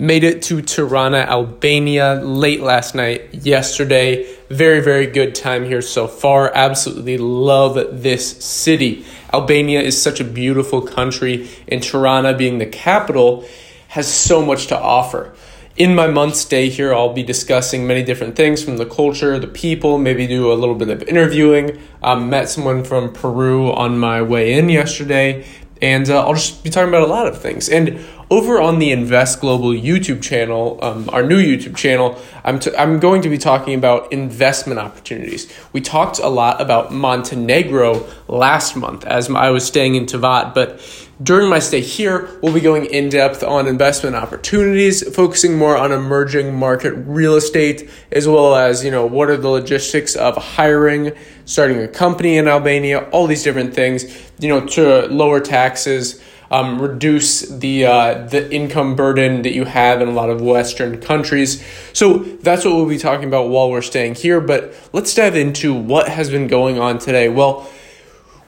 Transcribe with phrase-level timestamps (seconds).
[0.00, 4.32] Made it to Tirana, Albania late last night, yesterday.
[4.48, 6.52] Very, very good time here so far.
[6.54, 9.04] Absolutely love this city.
[9.34, 13.44] Albania is such a beautiful country, and Tirana, being the capital,
[13.88, 15.34] has so much to offer.
[15.76, 19.48] In my month stay here, I'll be discussing many different things from the culture, the
[19.48, 21.76] people, maybe do a little bit of interviewing.
[22.04, 25.44] Um, met someone from Peru on my way in yesterday,
[25.80, 27.68] and uh, I'll just be talking about a lot of things.
[27.68, 32.76] And over on the Invest Global YouTube channel, um, our new YouTube channel, I'm, t-
[32.76, 35.50] I'm going to be talking about investment opportunities.
[35.72, 40.80] We talked a lot about Montenegro last month as I was staying in Tivat, but
[41.22, 45.90] during my stay here, we'll be going in depth on investment opportunities, focusing more on
[45.90, 51.12] emerging market real estate, as well as, you know, what are the logistics of hiring,
[51.44, 54.04] starting a company in Albania, all these different things,
[54.38, 60.00] you know, to lower taxes, um, reduce the uh, the income burden that you have
[60.00, 61.62] in a lot of Western countries.
[61.92, 64.40] So that's what we'll be talking about while we're staying here.
[64.40, 67.28] But let's dive into what has been going on today.
[67.28, 67.68] Well.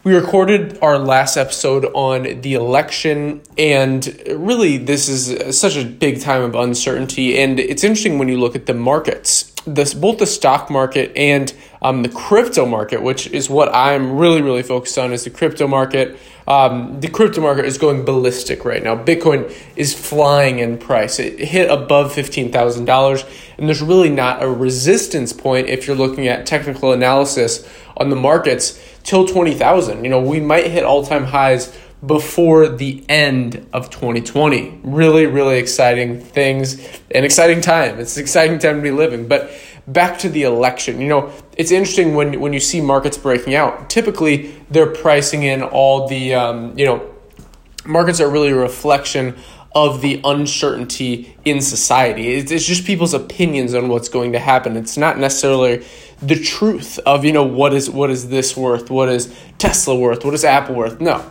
[0.03, 6.23] We recorded our last episode on the election, and really, this is such a big
[6.23, 7.39] time of uncertainty.
[7.39, 11.53] And it's interesting when you look at the markets, this both the stock market and
[11.83, 15.67] um, the crypto market, which is what I'm really, really focused on, is the crypto
[15.67, 16.19] market.
[16.47, 18.97] Um, the crypto market is going ballistic right now.
[18.97, 21.19] Bitcoin is flying in price.
[21.19, 23.25] It hit above fifteen thousand dollars,
[23.57, 28.17] and there's really not a resistance point if you're looking at technical analysis on the
[28.17, 30.05] markets till 20,000.
[30.05, 34.81] You know, we might hit all time highs before the end of 2020.
[34.83, 36.81] Really, really exciting things,
[37.15, 37.99] an exciting time.
[37.99, 39.29] It's an exciting time to be living.
[39.29, 39.51] But
[39.87, 43.91] back to the election, you know, it's interesting when, when you see markets breaking out.
[43.91, 47.15] Typically, they're pricing in all the, um, you know,
[47.85, 49.37] markets are really a reflection
[49.73, 52.35] of the uncertainty in society.
[52.35, 54.77] It's just people's opinions on what's going to happen.
[54.77, 55.85] It's not necessarily
[56.23, 60.25] the truth of you know what is what is this worth what is tesla worth
[60.25, 61.25] what is apple worth no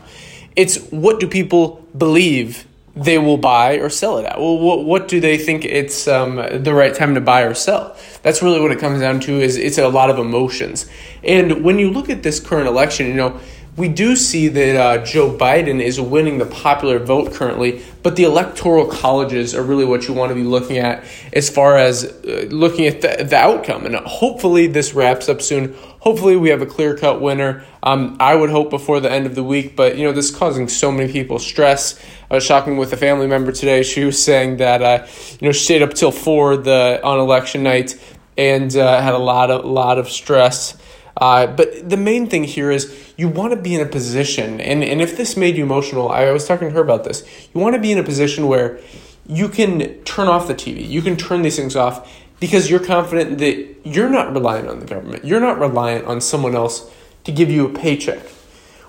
[0.56, 2.66] it's what do people believe
[2.96, 4.40] they will buy or sell it at?
[4.40, 7.96] Well what, what do they think it's um, the right time to buy or sell?
[8.24, 10.90] That's really what it comes down to is it's a lot of emotions.
[11.24, 13.40] And when you look at this current election you know
[13.80, 18.26] we do see that uh, Joe Biden is winning the popular vote currently, but the
[18.26, 22.48] electoral colleges are really what you want to be looking at as far as uh,
[22.50, 23.86] looking at the, the outcome.
[23.86, 25.76] And hopefully, this wraps up soon.
[26.02, 27.64] Hopefully, we have a clear cut winner.
[27.82, 30.36] Um, I would hope before the end of the week, but you know, this is
[30.36, 31.98] causing so many people stress.
[32.30, 33.84] I was talking with a family member today.
[33.84, 35.08] She was saying that uh,
[35.40, 37.98] you know she stayed up till four the on election night
[38.38, 40.78] and uh, had a lot of lot of stress.
[41.20, 44.84] Uh, but the main thing here is you want to be in a position, and,
[44.84, 47.24] and if this made you emotional, I was talking to her about this.
[47.54, 48.80] You want to be in a position where
[49.28, 52.10] you can turn off the TV, you can turn these things off
[52.40, 56.56] because you're confident that you're not reliant on the government, you're not reliant on someone
[56.56, 56.90] else
[57.26, 58.20] to give you a paycheck.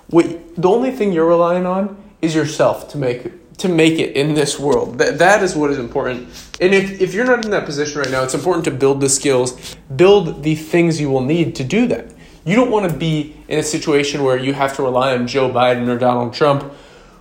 [0.07, 3.31] What, the only thing you're relying on is yourself to make
[3.61, 4.97] to make it in this world.
[4.97, 6.27] That, that is what is important.
[6.59, 9.09] And if, if you're not in that position right now, it's important to build the
[9.09, 12.11] skills, build the things you will need to do that.
[12.43, 15.49] You don't want to be in a situation where you have to rely on Joe
[15.49, 16.73] Biden or Donald Trump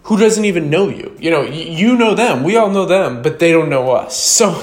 [0.05, 1.15] who doesn't even know you.
[1.19, 4.19] You know, you know them, we all know them, but they don't know us.
[4.41, 4.63] So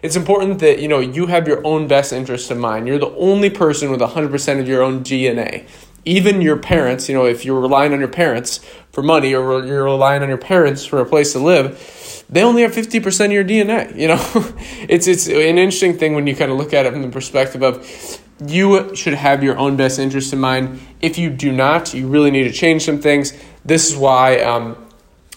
[0.00, 2.86] it's important that, you know, you have your own best interest in mind.
[2.86, 5.68] You're the only person with 100% of your own DNA.
[6.04, 9.84] Even your parents, you know, if you're relying on your parents for money or you're
[9.84, 13.44] relying on your parents for a place to live, they only have 50% of your
[13.44, 14.20] DNA, you know?
[14.88, 17.62] it's it's an interesting thing when you kind of look at it from the perspective
[17.62, 17.84] of
[18.46, 20.80] you should have your own best interest in mind.
[21.00, 23.32] If you do not, you really need to change some things.
[23.64, 24.76] This is why um,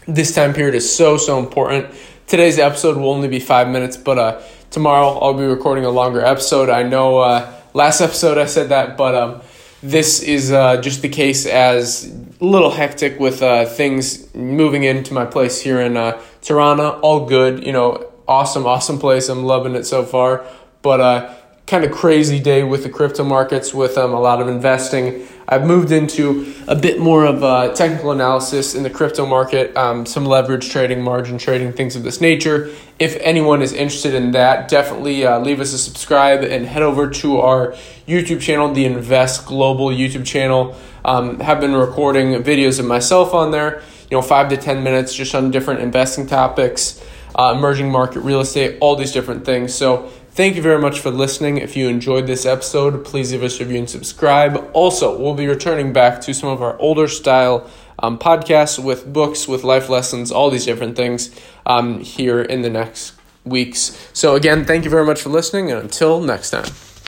[0.07, 1.93] this time period is so, so important.
[2.27, 6.21] Today's episode will only be five minutes, but uh, tomorrow I'll be recording a longer
[6.21, 6.69] episode.
[6.69, 9.41] I know uh, last episode I said that, but um,
[9.83, 15.13] this is uh, just the case as a little hectic with uh, things moving into
[15.13, 16.89] my place here in uh, Tirana.
[16.99, 19.27] All good, you know, awesome, awesome place.
[19.27, 20.45] I'm loving it so far.
[20.81, 21.35] But uh,
[21.71, 25.25] kind of crazy day with the crypto markets, with um, a lot of investing.
[25.47, 30.05] I've moved into a bit more of a technical analysis in the crypto market, um,
[30.05, 32.69] some leverage trading, margin trading, things of this nature.
[32.99, 37.09] If anyone is interested in that, definitely uh, leave us a subscribe and head over
[37.09, 37.71] to our
[38.05, 40.75] YouTube channel, the Invest Global YouTube channel.
[41.05, 45.15] Um, have been recording videos of myself on there, you know, five to 10 minutes
[45.15, 47.01] just on different investing topics,
[47.33, 49.73] uh, emerging market real estate, all these different things.
[49.73, 51.57] So Thank you very much for listening.
[51.57, 54.69] If you enjoyed this episode, please leave us a review and subscribe.
[54.71, 57.69] Also, we'll be returning back to some of our older style
[57.99, 62.69] um, podcasts with books, with life lessons, all these different things um, here in the
[62.69, 63.13] next
[63.43, 64.09] weeks.
[64.13, 66.71] So, again, thank you very much for listening, and until next time.